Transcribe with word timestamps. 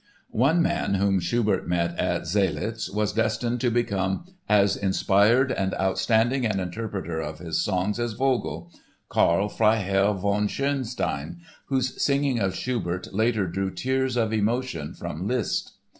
]One 0.47 0.63
man 0.63 0.95
whom 0.95 1.19
Schubert 1.19 1.67
met 1.67 1.95
at 1.95 2.23
Zseliz 2.23 2.91
was 2.91 3.13
destined 3.13 3.61
to 3.61 3.69
become 3.69 4.25
as 4.49 4.75
inspired 4.75 5.51
and 5.51 5.75
outstanding 5.75 6.43
an 6.43 6.59
interpreter 6.59 7.19
of 7.19 7.37
his 7.37 7.63
songs 7.63 7.99
as 7.99 8.15
Vogl—Karl 8.15 9.47
Freiherr 9.47 10.15
von 10.15 10.47
Schönstein, 10.47 11.35
whose 11.67 12.01
singing 12.01 12.39
of 12.39 12.55
Schubert 12.55 13.13
later 13.13 13.45
drew 13.45 13.69
tears 13.69 14.17
of 14.17 14.33
emotion 14.33 14.95
from 14.95 15.27
Liszt. 15.27 15.73